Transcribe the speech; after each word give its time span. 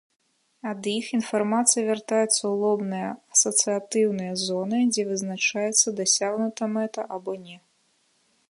Ад 0.69 0.87
іх 0.99 1.05
інфармацыя 1.17 1.83
вяртаецца 1.89 2.31
ў 2.31 2.51
лобныя 2.63 3.09
асацыятыўныя 3.35 4.33
зоны, 4.47 4.79
дзе 4.95 5.03
вызначаецца, 5.13 5.87
дасягнута 6.01 6.63
мэта 6.79 7.01
або 7.19 7.33
не. 7.47 7.57